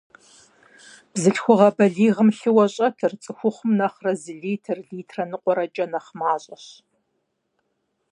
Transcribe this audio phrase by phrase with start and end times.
[1.11, 6.65] Бзылъхугъэ балигъым лъыуэ щӏэтыр цӏыхухъум нэхърэ зы литр- литррэ ныкъуэрэкӏэ нэхъ мащӏэщ.